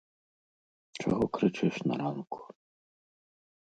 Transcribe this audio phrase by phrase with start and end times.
[1.05, 2.39] Чаго крычыш на ранку?